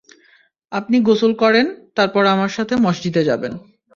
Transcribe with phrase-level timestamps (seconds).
[0.71, 1.65] আপনি গোসল করেন,
[1.95, 3.53] তারপর আমার সাথে মসজিদে যাবেন।